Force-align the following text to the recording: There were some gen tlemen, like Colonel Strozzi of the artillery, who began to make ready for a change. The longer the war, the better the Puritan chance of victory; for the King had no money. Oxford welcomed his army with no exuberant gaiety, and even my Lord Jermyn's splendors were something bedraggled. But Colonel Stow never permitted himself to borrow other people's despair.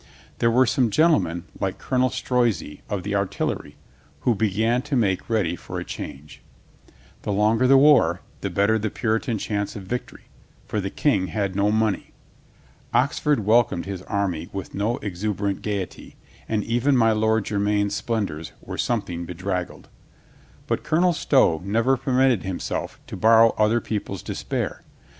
There 0.39 0.49
were 0.49 0.65
some 0.65 0.89
gen 0.89 1.11
tlemen, 1.11 1.43
like 1.59 1.77
Colonel 1.77 2.09
Strozzi 2.09 2.81
of 2.89 3.03
the 3.03 3.13
artillery, 3.13 3.75
who 4.21 4.33
began 4.33 4.81
to 4.81 4.95
make 4.95 5.29
ready 5.29 5.55
for 5.55 5.77
a 5.79 5.85
change. 5.85 6.41
The 7.21 7.31
longer 7.31 7.67
the 7.67 7.77
war, 7.77 8.21
the 8.39 8.49
better 8.49 8.79
the 8.79 8.89
Puritan 8.89 9.37
chance 9.37 9.75
of 9.75 9.83
victory; 9.83 10.23
for 10.67 10.81
the 10.81 10.89
King 10.89 11.27
had 11.27 11.55
no 11.55 11.69
money. 11.71 12.13
Oxford 12.95 13.41
welcomed 13.45 13.85
his 13.85 14.01
army 14.01 14.49
with 14.51 14.73
no 14.73 14.97
exuberant 15.03 15.61
gaiety, 15.61 16.15
and 16.49 16.63
even 16.63 16.97
my 16.97 17.11
Lord 17.11 17.45
Jermyn's 17.45 17.93
splendors 17.93 18.53
were 18.59 18.79
something 18.79 19.25
bedraggled. 19.27 19.87
But 20.65 20.81
Colonel 20.81 21.13
Stow 21.13 21.61
never 21.63 21.95
permitted 21.95 22.41
himself 22.41 22.99
to 23.05 23.15
borrow 23.15 23.51
other 23.55 23.79
people's 23.79 24.23
despair. 24.23 24.81